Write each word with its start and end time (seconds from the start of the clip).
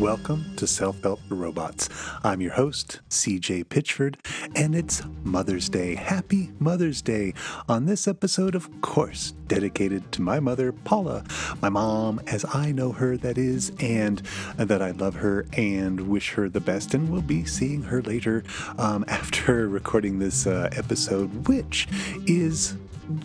welcome 0.00 0.50
to 0.56 0.66
Self 0.66 1.02
Help 1.02 1.20
for 1.28 1.34
Robots. 1.34 1.90
I'm 2.24 2.40
your 2.40 2.52
host, 2.52 3.00
CJ 3.10 3.66
Pitchford, 3.66 4.14
and 4.56 4.74
it's 4.74 5.02
Mother's 5.24 5.68
Day. 5.68 5.94
Happy 5.94 6.52
Mother's 6.58 7.02
Day 7.02 7.34
on 7.68 7.84
this 7.84 8.08
episode, 8.08 8.54
of 8.54 8.80
course, 8.80 9.32
dedicated 9.46 10.10
to 10.12 10.22
my 10.22 10.40
mother, 10.40 10.72
Paula, 10.72 11.22
my 11.60 11.68
mom, 11.68 12.18
as 12.26 12.46
I 12.54 12.72
know 12.72 12.92
her, 12.92 13.18
that 13.18 13.36
is, 13.36 13.72
and 13.78 14.22
that 14.56 14.80
I 14.80 14.92
love 14.92 15.16
her 15.16 15.44
and 15.52 16.08
wish 16.08 16.30
her 16.30 16.48
the 16.48 16.60
best. 16.60 16.94
And 16.94 17.10
we'll 17.10 17.20
be 17.20 17.44
seeing 17.44 17.82
her 17.82 18.00
later 18.00 18.42
um, 18.78 19.04
after 19.08 19.68
recording 19.68 20.18
this 20.18 20.46
uh, 20.46 20.70
episode, 20.72 21.46
which 21.46 21.86
is 22.26 22.74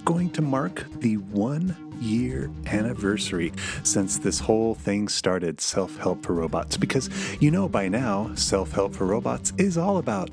going 0.03 0.29
to 0.31 0.41
mark 0.41 0.85
the 0.99 1.17
one 1.17 1.75
year 1.99 2.51
anniversary 2.67 3.53
since 3.83 4.17
this 4.17 4.39
whole 4.39 4.75
thing 4.75 5.07
started 5.07 5.61
Self 5.61 5.97
Help 5.97 6.23
for 6.23 6.33
Robots. 6.33 6.77
Because 6.77 7.09
you 7.41 7.51
know 7.51 7.69
by 7.69 7.87
now, 7.87 8.33
Self 8.35 8.71
Help 8.71 8.93
for 8.93 9.05
Robots 9.05 9.53
is 9.57 9.77
all 9.77 9.97
about 9.97 10.29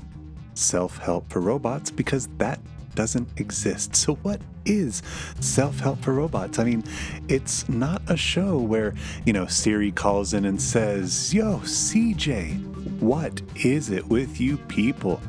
self 0.55 0.97
help 0.97 1.29
for 1.29 1.41
robots 1.41 1.91
because 1.91 2.27
that 2.37 2.59
doesn't 2.95 3.27
exist. 3.37 3.95
So, 3.95 4.15
what 4.15 4.41
is 4.65 5.01
self 5.39 5.79
help 5.79 6.01
for 6.01 6.13
robots? 6.13 6.59
I 6.59 6.63
mean, 6.63 6.83
it's 7.27 7.67
not 7.69 8.01
a 8.07 8.17
show 8.17 8.57
where, 8.57 8.93
you 9.25 9.33
know, 9.33 9.47
Siri 9.47 9.91
calls 9.91 10.33
in 10.33 10.45
and 10.45 10.61
says, 10.61 11.33
Yo, 11.33 11.59
CJ, 11.59 12.99
what 12.99 13.41
is 13.63 13.89
it 13.89 14.07
with 14.07 14.39
you 14.39 14.57
people? 14.57 15.21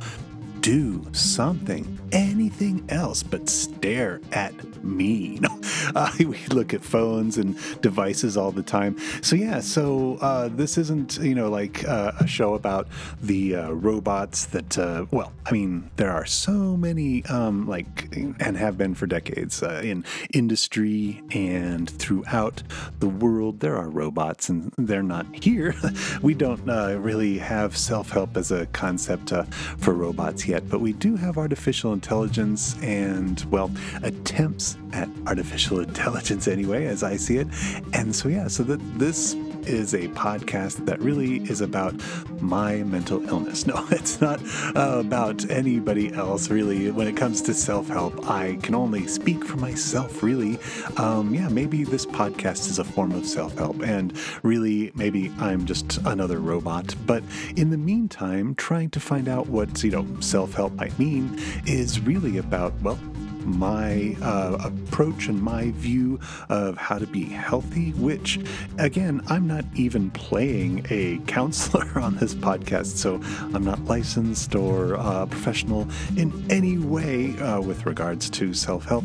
Do 0.65 1.05
something, 1.13 1.99
anything 2.11 2.87
else 2.89 3.23
but 3.23 3.51
stare 3.51 4.23
at 4.33 4.55
me. 4.83 5.39
uh, 5.95 6.11
we 6.19 6.39
look 6.49 6.73
at 6.73 6.83
phones 6.83 7.37
and 7.37 7.59
devices 7.83 8.37
all 8.37 8.51
the 8.51 8.63
time. 8.63 8.97
So 9.23 9.37
yeah, 9.37 9.61
so 9.61 10.17
uh, 10.21 10.49
this 10.49 10.79
isn't 10.79 11.19
you 11.19 11.35
know 11.35 11.49
like 11.49 11.87
uh, 11.87 12.13
a 12.21 12.27
show 12.27 12.55
about 12.55 12.89
the 13.23 13.57
uh, 13.57 13.71
robots 13.73 14.47
that. 14.47 14.79
Uh, 14.79 15.07
well, 15.11 15.33
I 15.47 15.53
mean 15.53 15.91
there 15.97 16.11
are 16.11 16.27
so 16.27 16.77
many 16.77 17.25
um, 17.27 17.67
like 17.67 18.09
and 18.15 18.57
have 18.57 18.79
been 18.79 18.95
for 18.95 19.07
decades 19.07 19.63
uh, 19.63 19.81
in 19.85 20.05
industry 20.33 21.23
and 21.33 21.91
throughout 21.91 22.63
the 23.01 23.09
world. 23.09 23.61
There 23.61 23.77
are 23.77 23.89
robots 23.89 24.49
and 24.49 24.73
they're 24.79 25.03
not 25.03 25.27
here. 25.45 25.75
we 26.23 26.35
don't 26.35 26.65
really 26.65 27.39
have 27.39 27.77
self 27.77 28.11
help 28.11 28.37
as 28.37 28.51
a 28.51 28.67
concept 28.67 29.33
for 29.79 29.93
robots 29.93 30.47
yet, 30.47 30.54
but 30.61 30.81
we 30.81 30.93
do 30.93 31.17
have 31.17 31.39
artificial 31.39 31.93
intelligence 31.93 32.77
and 32.83 33.45
well 33.51 33.71
attempts 34.03 34.77
at 34.93 35.09
artificial 35.27 35.81
intelligence 35.89 36.49
anyway, 36.49 36.87
as 36.87 37.03
I 37.03 37.17
see 37.17 37.39
it. 37.39 37.49
And 37.93 38.15
so, 38.15 38.29
yeah, 38.29 38.49
so 38.49 38.63
that 38.65 38.81
this 38.99 39.35
is 39.67 39.95
a 39.95 40.09
podcast 40.09 40.85
that 40.87 41.01
really 41.01 41.39
is 41.51 41.61
about 41.61 41.95
my 42.41 42.77
mental 42.85 43.27
illness. 43.29 43.65
No, 43.75 43.87
it's 43.91 44.21
not 44.21 44.41
uh, 44.77 44.99
about 45.01 45.49
anybody 45.51 46.13
else, 46.13 46.51
really. 46.51 46.91
When 46.91 47.09
it 47.09 47.17
comes 47.17 47.41
to 47.43 47.55
self 47.55 47.89
help, 47.89 48.29
I 48.29 48.57
can 48.63 48.75
only 48.75 49.07
speak 49.07 49.45
for 49.45 49.57
myself, 49.57 50.23
really. 50.23 50.59
Um, 50.97 51.35
yeah, 51.35 51.49
maybe 51.49 51.83
this 51.83 52.05
podcast 52.05 52.69
is 52.71 52.79
a 52.79 52.85
form 52.85 53.13
of 53.13 53.27
self 53.27 53.57
help, 53.57 53.81
and 53.83 54.13
really, 54.43 54.93
maybe 54.95 55.33
I'm 55.39 55.65
just 55.65 55.97
another 56.05 56.39
robot. 56.41 56.95
But 57.07 57.23
in 57.57 57.71
the 57.71 57.79
meantime, 57.79 58.55
trying 58.55 58.91
to 58.91 59.01
find 59.01 59.29
out 59.29 59.49
what, 59.49 59.83
you 59.83 59.91
know, 59.91 60.07
self 60.21 60.53
help 60.53 60.75
might 60.75 60.97
mean 60.99 61.41
is 61.67 62.01
really 62.01 62.39
about, 62.39 62.75
well, 62.83 62.99
my 63.45 64.17
uh, 64.23 64.59
approach 64.65 65.29
and 65.29 65.41
my 65.41 65.71
view 65.73 66.19
of 66.49 66.77
how 66.77 66.99
to 66.99 67.07
be 67.07 67.25
healthy, 67.25 67.91
which, 67.93 68.39
again, 68.79 69.23
I'm 69.29 69.47
not 69.47 69.65
even 69.75 70.11
playing 70.11 70.87
a 70.91 71.19
counselor 71.27 71.99
on 72.01 72.17
this 72.17 72.35
podcast, 72.35 72.97
so 72.97 73.21
I'm 73.55 73.65
not 73.65 73.85
licensed 73.85 74.55
or 74.55 74.97
uh, 74.97 75.27
professional 75.27 75.89
in 76.17 76.45
any 76.51 76.79
way 76.79 77.37
uh, 77.39 77.61
with 77.61 77.87
regards 77.87 78.31
to 78.31 78.55
self 78.55 78.85
help 78.85 79.05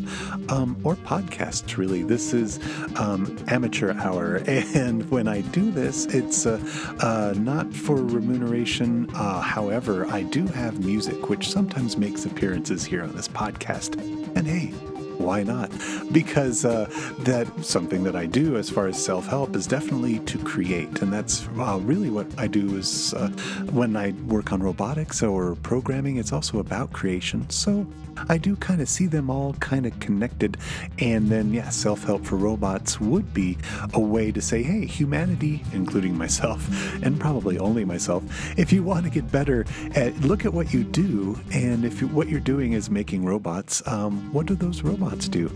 um, 0.52 0.80
or 0.84 0.96
podcasts, 0.96 1.78
really. 1.78 2.04
This 2.04 2.34
is 2.34 2.60
um, 2.96 3.38
amateur 3.48 3.94
hour, 3.94 4.36
and 4.48 5.10
when 5.10 5.28
I 5.28 5.42
do 5.42 5.72
this, 5.72 6.06
it's 6.08 6.46
uh, 6.46 6.60
uh, 7.00 7.34
not 7.38 7.74
for 7.74 7.96
remuneration. 7.96 9.10
Uh, 9.16 9.42
however, 9.42 10.06
I 10.08 10.24
do 10.24 10.46
have 10.48 10.84
music, 10.84 11.30
which 11.30 11.50
sometimes 11.50 11.98
makes 11.98 12.26
appearances 12.26 12.84
here 12.84 13.04
on 13.04 13.14
this 13.14 13.28
podcast. 13.28 14.29
And 14.36 14.48
hey, 14.48 14.74
why 15.20 15.44
not? 15.44 15.70
Because 16.12 16.66
uh, 16.66 16.90
that's 17.20 17.68
something 17.68 18.04
that 18.04 18.16
I 18.16 18.26
do 18.26 18.58
as 18.58 18.70
far 18.70 18.88
as 18.88 19.04
self 19.04 19.28
help 19.28 19.56
is 19.56 19.68
definitely 19.68 20.20
to 20.20 20.38
create. 20.40 21.02
And 21.02 21.12
that's 21.12 21.48
uh, 21.60 21.80
really 21.82 22.10
what 22.10 22.28
I 22.38 22.48
do 22.48 22.78
is 22.78 23.14
uh, 23.14 23.28
when 23.72 23.96
I 23.96 24.12
work 24.28 24.54
on 24.54 24.64
robotics 24.64 25.22
or 25.22 25.56
programming, 25.56 26.18
it's 26.18 26.32
also 26.32 26.60
about 26.60 26.94
creation. 26.94 27.50
So 27.50 27.86
I 28.28 28.38
do 28.38 28.56
kind 28.56 28.82
of 28.82 28.90
see 28.90 29.06
them 29.06 29.30
all 29.30 29.54
kind 29.56 29.86
of 29.86 29.98
connected. 30.00 30.58
And 31.00 31.30
then, 31.30 31.54
yeah, 31.54 31.70
self 31.70 32.04
help 32.04 32.26
for 32.26 32.36
robots 32.36 33.00
would 33.00 33.34
be 33.34 33.58
a 33.94 34.00
way 34.00 34.32
to 34.32 34.42
say, 34.42 34.64
hey, 34.64 34.86
humanity, 34.86 35.64
including 35.74 36.18
myself, 36.18 36.68
and 37.04 37.20
probably 37.20 37.60
only 37.60 37.86
myself, 37.86 38.24
if 38.58 38.74
you 38.74 38.84
want 38.84 39.06
to 39.06 39.10
get 39.10 39.32
better, 39.32 39.66
at, 39.96 40.20
look 40.22 40.46
at 40.46 40.54
what 40.54 40.74
you 40.74 40.84
do. 40.84 41.40
And 41.52 41.86
if 41.86 42.02
you, 42.02 42.08
what 42.08 42.30
you're 42.30 42.40
doing 42.40 42.74
is 42.74 42.90
making 42.90 43.26
robots, 43.26 43.86
um, 43.88 44.32
what 44.34 44.46
do 44.46 44.56
those 44.56 44.82
robots 44.82 45.09
do? 45.18 45.52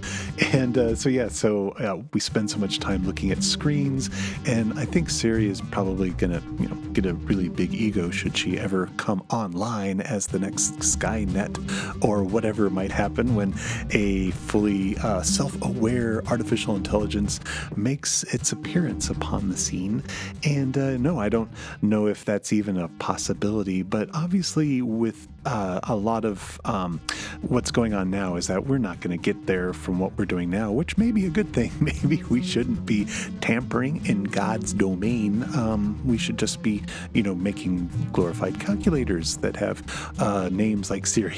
And 0.51 0.77
uh, 0.77 0.95
so, 0.95 1.09
yeah, 1.09 1.27
so 1.29 1.69
uh, 1.71 2.01
we 2.13 2.19
spend 2.19 2.49
so 2.49 2.57
much 2.57 2.79
time 2.79 3.05
looking 3.05 3.31
at 3.31 3.43
screens. 3.43 4.09
And 4.45 4.77
I 4.77 4.85
think 4.85 5.09
Siri 5.09 5.49
is 5.49 5.61
probably 5.61 6.11
going 6.11 6.31
to, 6.31 6.41
you 6.61 6.69
know, 6.69 6.75
get 6.93 7.05
a 7.05 7.13
really 7.13 7.49
big 7.49 7.73
ego 7.73 8.11
should 8.11 8.37
she 8.37 8.59
ever 8.59 8.89
come 8.97 9.23
online 9.29 10.01
as 10.01 10.27
the 10.27 10.39
next 10.39 10.79
Skynet 10.79 12.03
or 12.03 12.23
whatever 12.23 12.69
might 12.69 12.91
happen 12.91 13.35
when 13.35 13.53
a 13.91 14.31
fully 14.31 14.97
uh, 14.97 15.21
self 15.21 15.59
aware 15.61 16.23
artificial 16.27 16.75
intelligence 16.75 17.39
makes 17.75 18.23
its 18.33 18.51
appearance 18.51 19.09
upon 19.09 19.49
the 19.49 19.57
scene. 19.57 20.03
And 20.43 20.77
uh, 20.77 20.97
no, 20.97 21.19
I 21.19 21.29
don't 21.29 21.49
know 21.81 22.07
if 22.07 22.25
that's 22.25 22.53
even 22.53 22.77
a 22.77 22.87
possibility, 22.99 23.81
but 23.81 24.09
obviously, 24.13 24.81
with 24.81 25.27
uh, 25.45 25.79
a 25.83 25.95
lot 25.95 26.25
of 26.25 26.59
um, 26.65 26.99
what's 27.41 27.71
going 27.71 27.93
on 27.93 28.09
now 28.09 28.35
is 28.35 28.47
that 28.47 28.65
we're 28.65 28.77
not 28.77 28.99
going 29.01 29.17
to 29.17 29.21
get 29.21 29.45
there 29.45 29.73
from 29.73 29.99
what 29.99 30.17
we're 30.17 30.25
doing 30.25 30.49
now, 30.49 30.71
which 30.71 30.97
may 30.97 31.11
be 31.11 31.25
a 31.25 31.29
good 31.29 31.51
thing. 31.53 31.71
Maybe 31.79 32.23
we 32.23 32.41
shouldn't 32.41 32.85
be 32.85 33.07
tampering 33.41 34.05
in 34.05 34.23
God's 34.23 34.73
domain. 34.73 35.43
Um, 35.55 36.01
we 36.05 36.17
should 36.17 36.37
just 36.37 36.61
be, 36.61 36.83
you 37.13 37.23
know, 37.23 37.35
making 37.35 37.89
glorified 38.11 38.59
calculators 38.59 39.37
that 39.37 39.55
have 39.57 39.83
uh, 40.19 40.49
names 40.49 40.89
like 40.89 41.05
Siri 41.05 41.33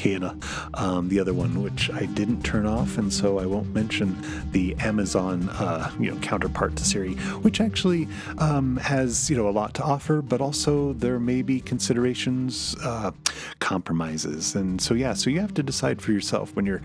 um, 0.76 1.10
the 1.10 1.20
other 1.20 1.34
one, 1.34 1.64
which 1.64 1.90
I 1.90 2.06
didn't 2.06 2.44
turn 2.44 2.66
off, 2.66 2.98
and 2.98 3.12
so 3.12 3.40
I 3.40 3.46
won't 3.46 3.74
mention 3.74 4.16
the 4.52 4.76
Amazon, 4.76 5.50
uh, 5.50 5.92
you 6.00 6.12
know, 6.12 6.20
counterpart 6.20 6.76
to 6.76 6.86
Siri, 6.86 7.14
which 7.42 7.60
actually 7.60 8.08
um, 8.38 8.78
has, 8.78 9.30
you 9.30 9.36
know, 9.36 9.50
a 9.50 9.52
lot 9.52 9.74
to 9.76 9.84
offer, 9.84 10.22
but 10.22 10.42
also 10.42 10.94
there 10.94 11.20
may 11.20 11.42
be 11.42 11.60
considerations, 11.60 12.76
uh, 12.84 13.12
compromise 13.60 13.95
compromises. 13.96 14.56
And 14.56 14.82
so, 14.82 14.94
yeah, 14.94 15.14
so 15.14 15.30
you 15.30 15.40
have 15.40 15.54
to 15.54 15.64
decide 15.64 16.02
for 16.02 16.12
yourself 16.12 16.54
when 16.56 16.66
you're 16.66 16.82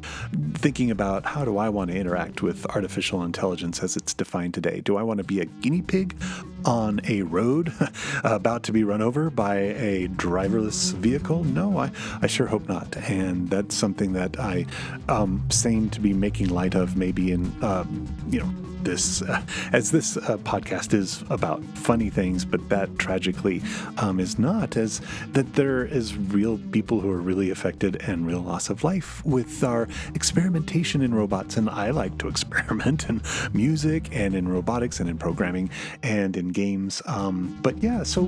thinking 0.55 0.91
about 0.93 1.27
how 1.27 1.45
do 1.45 1.59
I 1.59 1.69
want 1.69 1.91
to 1.91 1.97
interact 1.97 2.41
with 2.41 2.65
artificial 2.67 3.25
intelligence 3.25 3.83
as 3.83 3.97
it's 3.97 4.15
defined 4.15 4.55
today? 4.55 4.81
Do 4.81 4.97
I 4.97 5.03
want 5.03 5.19
to 5.19 5.25
be 5.25 5.41
a 5.41 5.45
guinea 5.45 5.83
pig 5.83 6.15
on 6.65 7.01
a 7.09 7.23
road 7.23 7.73
about 8.25 8.63
to 8.65 8.73
be 8.73 8.85
run 8.85 9.03
over 9.03 9.29
by 9.29 9.57
a 9.57 10.09
driverless 10.09 10.95
vehicle? 10.95 11.43
No, 11.45 11.79
I, 11.79 11.91
I 12.23 12.29
sure 12.29 12.47
hope 12.47 12.69
not. 12.69 12.97
And 12.97 13.51
that's 13.51 13.75
something 13.75 14.13
that 14.13 14.39
I 14.39 14.67
um, 15.09 15.43
seem 15.51 15.91
to 15.91 16.01
be 16.01 16.13
making 16.13 16.51
light 16.51 16.77
of 16.77 16.97
maybe 16.97 17.33
in, 17.33 17.53
um, 17.65 18.07
you 18.31 18.39
know, 18.39 18.70
this, 18.85 19.23
uh, 19.23 19.43
as 19.73 19.91
this 19.91 20.17
uh, 20.17 20.39
podcast 20.39 20.95
is 20.95 21.23
about 21.31 21.63
funny 21.75 22.11
things, 22.11 22.45
but 22.45 22.69
that 22.69 22.99
tragically 22.99 23.63
um, 23.99 24.21
is 24.21 24.39
not, 24.39 24.77
as 24.77 25.01
that 25.33 25.55
there 25.55 25.85
is 25.85 26.17
real 26.17 26.59
people 26.73 27.01
who 27.01 27.11
are 27.11 27.21
really 27.21 27.51
affected 27.51 27.97
and 28.07 28.27
real 28.27 28.41
loss 28.41 28.71
of 28.71 28.85
life 28.85 29.25
with 29.25 29.63
our 29.63 29.89
experimentation 30.15 31.03
in 31.03 31.15
robots. 31.15 31.57
And 31.57 31.69
I 31.69 31.91
like 31.91 32.17
to 32.19 32.29
experiment 32.35 33.09
in 33.09 33.23
music 33.53 34.09
and 34.13 34.35
in 34.35 34.49
robotics 34.49 35.01
and 35.01 35.09
in 35.09 35.19
programming 35.19 35.71
and 36.03 36.37
in 36.37 36.49
games. 36.49 37.03
Um, 37.07 37.59
but 37.63 37.79
yeah, 37.83 38.03
so 38.03 38.27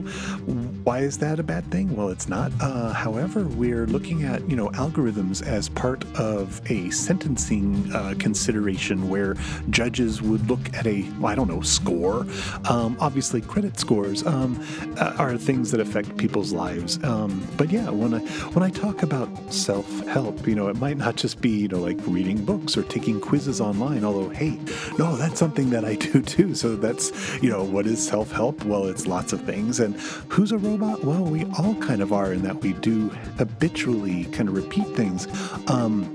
why 0.84 1.00
is 1.00 1.18
that 1.18 1.38
a 1.38 1.42
bad 1.42 1.64
thing? 1.70 1.96
Well, 1.96 2.10
it's 2.10 2.28
not. 2.28 2.52
Uh, 2.60 2.92
however, 2.92 3.44
we're 3.44 3.86
looking 3.86 4.24
at 4.24 4.48
you 4.48 4.56
know 4.56 4.68
algorithms 4.70 5.42
as 5.46 5.68
part 5.68 6.04
of 6.16 6.60
a 6.70 6.90
sentencing 6.90 7.90
uh, 7.94 8.14
consideration 8.18 9.08
where 9.08 9.36
judges 9.70 10.20
would 10.20 10.41
would 10.41 10.41
look 10.48 10.74
at 10.74 10.86
a, 10.86 11.02
well, 11.18 11.32
I 11.32 11.34
don't 11.34 11.48
know, 11.48 11.60
score. 11.60 12.26
Um, 12.68 12.96
obviously, 13.00 13.40
credit 13.40 13.78
scores 13.78 14.24
um, 14.26 14.64
uh, 14.98 15.14
are 15.18 15.36
things 15.36 15.70
that 15.70 15.80
affect 15.80 16.16
people's 16.16 16.52
lives. 16.52 17.02
Um, 17.04 17.46
but 17.56 17.70
yeah, 17.70 17.90
when 17.90 18.14
I 18.14 18.20
when 18.54 18.62
I 18.62 18.70
talk 18.70 19.02
about 19.02 19.28
self 19.52 19.88
help, 20.06 20.46
you 20.46 20.54
know, 20.54 20.68
it 20.68 20.76
might 20.76 20.96
not 20.96 21.16
just 21.16 21.40
be 21.40 21.50
you 21.50 21.68
know 21.68 21.80
like 21.80 21.98
reading 22.06 22.44
books 22.44 22.76
or 22.76 22.82
taking 22.84 23.20
quizzes 23.20 23.60
online. 23.60 24.04
Although, 24.04 24.30
hey, 24.30 24.58
no, 24.98 25.16
that's 25.16 25.38
something 25.38 25.70
that 25.70 25.84
I 25.84 25.94
do 26.12 26.22
too. 26.22 26.54
So 26.54 26.76
that's 26.76 27.12
you 27.42 27.50
know, 27.50 27.64
what 27.64 27.86
is 27.86 28.04
self 28.06 28.30
help? 28.32 28.64
Well, 28.64 28.86
it's 28.86 29.06
lots 29.06 29.32
of 29.32 29.42
things. 29.42 29.80
And 29.80 29.98
who's 30.28 30.52
a 30.52 30.58
robot? 30.58 31.04
Well, 31.04 31.24
we 31.24 31.44
all 31.58 31.74
kind 31.76 32.02
of 32.02 32.12
are 32.12 32.32
in 32.32 32.42
that 32.42 32.60
we 32.60 32.72
do 32.74 33.08
habitually 33.38 34.24
kind 34.26 34.48
of 34.48 34.54
repeat 34.54 34.86
things. 34.88 35.26
Um, 35.68 36.14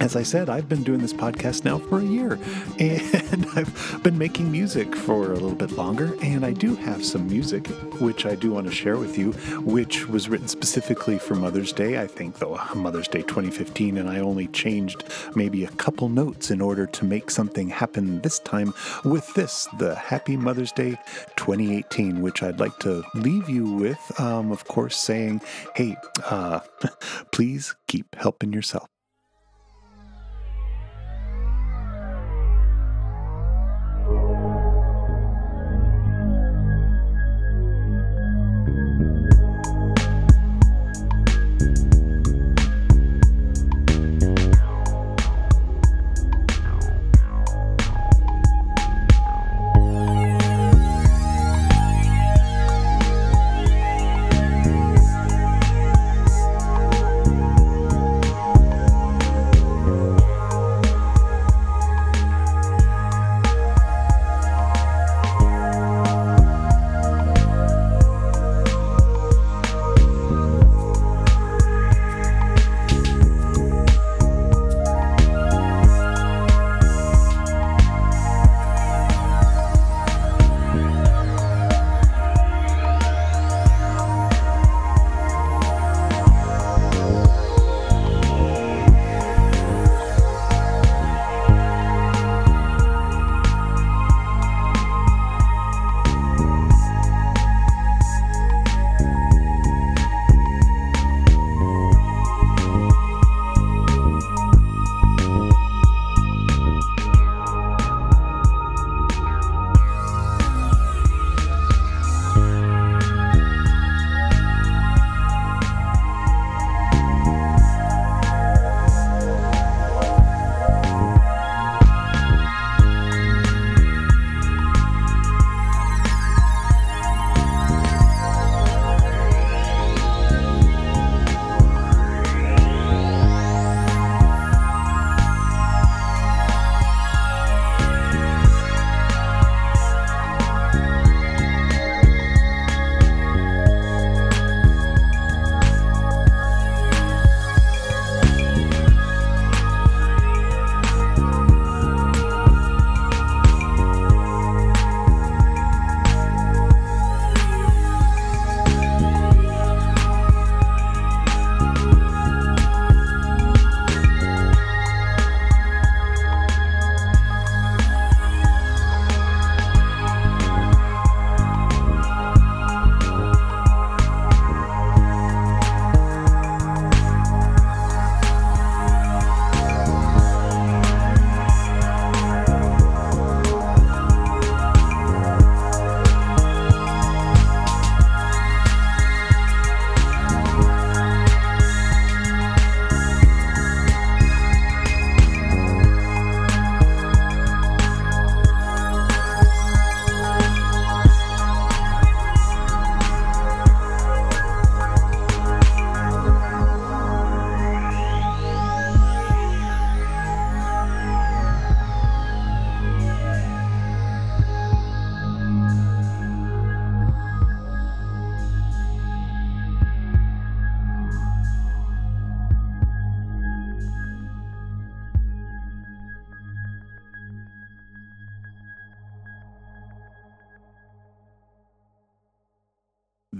as 0.00 0.16
I 0.16 0.22
said, 0.22 0.48
I've 0.48 0.68
been 0.68 0.82
doing 0.82 1.00
this 1.00 1.12
podcast 1.12 1.64
now 1.64 1.78
for 1.78 1.98
a 1.98 2.04
year 2.04 2.38
and 2.78 3.46
I've 3.54 4.00
been 4.02 4.16
making 4.16 4.50
music 4.50 4.96
for 4.96 5.26
a 5.26 5.34
little 5.34 5.54
bit 5.54 5.72
longer. 5.72 6.16
And 6.22 6.44
I 6.44 6.52
do 6.52 6.74
have 6.76 7.04
some 7.04 7.26
music, 7.28 7.66
which 8.00 8.24
I 8.24 8.34
do 8.34 8.52
want 8.52 8.66
to 8.66 8.72
share 8.72 8.96
with 8.96 9.18
you, 9.18 9.32
which 9.60 10.08
was 10.08 10.28
written 10.28 10.48
specifically 10.48 11.18
for 11.18 11.34
Mother's 11.34 11.72
Day. 11.72 12.00
I 12.00 12.06
think, 12.06 12.38
though, 12.38 12.58
Mother's 12.74 13.08
Day 13.08 13.22
2015. 13.22 13.98
And 13.98 14.08
I 14.08 14.20
only 14.20 14.46
changed 14.48 15.04
maybe 15.34 15.64
a 15.64 15.70
couple 15.70 16.08
notes 16.08 16.50
in 16.50 16.62
order 16.62 16.86
to 16.86 17.04
make 17.04 17.30
something 17.30 17.68
happen 17.68 18.22
this 18.22 18.38
time 18.38 18.72
with 19.04 19.32
this, 19.34 19.68
the 19.78 19.94
Happy 19.94 20.36
Mother's 20.36 20.72
Day 20.72 20.98
2018, 21.36 22.22
which 22.22 22.42
I'd 22.42 22.58
like 22.58 22.78
to 22.78 23.04
leave 23.14 23.50
you 23.50 23.70
with, 23.74 24.20
um, 24.20 24.50
of 24.50 24.64
course, 24.64 24.96
saying, 24.96 25.42
hey, 25.76 25.96
uh, 26.24 26.60
please 27.32 27.76
keep 27.86 28.16
helping 28.16 28.52
yourself. 28.52 28.88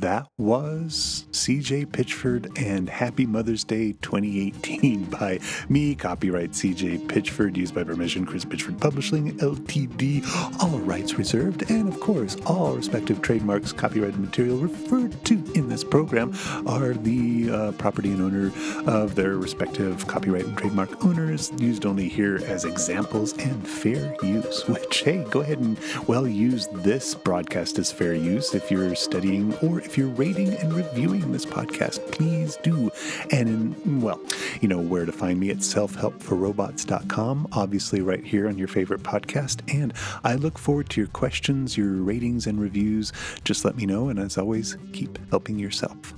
That 0.01 0.29
was 0.39 1.27
CJ 1.33 1.89
Pitchford 1.89 2.59
and 2.59 2.89
Happy 2.89 3.27
Mother's 3.27 3.65
Day 3.65 3.93
2018 4.01 5.05
by 5.11 5.41
me, 5.69 5.95
copyright 5.95 6.53
CJ 6.53 7.07
Pitchford, 7.07 7.55
used 7.55 7.75
by 7.75 7.85
permission 7.85 8.25
Chris 8.25 8.47
Pitchford 8.47 8.81
Publishing 8.81 9.37
Ltd. 9.37 10.25
All 10.63 10.79
rights 10.79 11.19
reserved, 11.19 11.71
and 11.71 11.87
of 11.87 12.01
course, 12.01 12.39
all 12.47 12.73
respective 12.73 13.21
trademarks, 13.21 13.75
copyrighted 13.75 14.19
material 14.19 14.57
referred 14.57 15.23
to 15.27 15.35
in 15.55 15.69
this 15.69 15.85
program 15.85 16.35
are 16.67 16.95
the 16.95 17.51
uh, 17.51 17.73
property 17.73 18.11
and 18.11 18.23
owner 18.23 18.51
of 18.91 19.15
their 19.17 19.37
respective 19.37 20.07
copyright 20.07 20.47
and 20.47 20.57
trademark 20.57 21.05
owners, 21.05 21.53
used 21.59 21.85
only 21.85 22.09
here 22.09 22.41
as 22.47 22.65
examples 22.65 23.37
and 23.37 23.69
fair 23.69 24.17
use. 24.23 24.67
Which, 24.67 25.03
hey, 25.03 25.27
go 25.29 25.41
ahead 25.41 25.59
and 25.59 25.79
well 26.09 26.27
use 26.27 26.69
this 26.73 27.15
broadcast 27.15 27.79
as 27.79 27.93
fair 27.93 28.15
use 28.15 28.55
if 28.55 28.71
you're 28.71 28.95
studying 28.95 29.55
or 29.57 29.83
if 29.91 29.99
you're 29.99 30.07
rating 30.07 30.55
and 30.55 30.73
reviewing 30.73 31.33
this 31.33 31.45
podcast, 31.45 32.13
please 32.13 32.57
do. 32.63 32.93
And, 33.33 34.01
well, 34.01 34.21
you 34.61 34.69
know 34.69 34.79
where 34.79 35.05
to 35.05 35.11
find 35.11 35.41
me 35.41 35.51
at 35.51 35.57
selfhelpforrobots.com, 35.57 37.49
obviously, 37.51 38.01
right 38.01 38.25
here 38.25 38.47
on 38.47 38.57
your 38.57 38.69
favorite 38.69 39.03
podcast. 39.03 39.63
And 39.75 39.93
I 40.23 40.37
look 40.37 40.59
forward 40.59 40.91
to 40.91 41.01
your 41.01 41.09
questions, 41.09 41.77
your 41.77 41.91
ratings, 41.91 42.47
and 42.47 42.61
reviews. 42.61 43.13
Just 43.43 43.65
let 43.65 43.75
me 43.75 43.85
know. 43.85 44.11
And 44.11 44.21
as 44.21 44.39
always, 44.39 44.77
keep 44.93 45.19
helping 45.31 45.59
yourself. 45.59 46.15